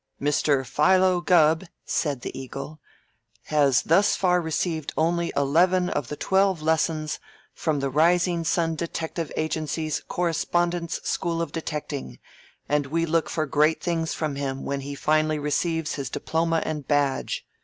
[0.19, 0.65] "Mr.
[0.65, 2.79] Philo Gubb," said the "Eagle,"
[3.43, 7.19] "has thus far received only eleven of the twelve lessons
[7.53, 12.17] from the Rising Sun Detective Agency's Correspondence School of Detecting,
[12.67, 16.87] and we look for great things from him when he finally receives his diploma and
[16.87, 17.45] badge.